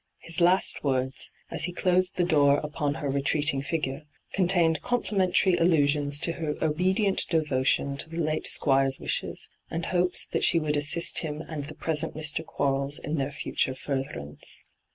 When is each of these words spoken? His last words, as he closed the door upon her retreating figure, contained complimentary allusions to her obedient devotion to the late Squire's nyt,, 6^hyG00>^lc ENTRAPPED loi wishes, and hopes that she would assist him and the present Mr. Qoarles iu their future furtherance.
His 0.17 0.41
last 0.41 0.83
words, 0.83 1.31
as 1.51 1.65
he 1.65 1.71
closed 1.71 2.17
the 2.17 2.23
door 2.23 2.57
upon 2.63 2.95
her 2.95 3.07
retreating 3.11 3.61
figure, 3.61 4.01
contained 4.33 4.81
complimentary 4.81 5.53
allusions 5.57 6.17
to 6.21 6.31
her 6.31 6.55
obedient 6.59 7.27
devotion 7.29 7.97
to 7.97 8.09
the 8.09 8.17
late 8.17 8.47
Squire's 8.47 8.97
nyt,, 8.99 9.05
6^hyG00>^lc 9.05 9.21
ENTRAPPED 9.21 9.23
loi 9.27 9.29
wishes, 9.29 9.49
and 9.69 9.85
hopes 9.85 10.25
that 10.25 10.43
she 10.43 10.59
would 10.59 10.75
assist 10.75 11.19
him 11.19 11.41
and 11.41 11.65
the 11.65 11.75
present 11.75 12.15
Mr. 12.15 12.43
Qoarles 12.43 12.99
iu 13.05 13.13
their 13.13 13.31
future 13.31 13.75
furtherance. 13.75 14.63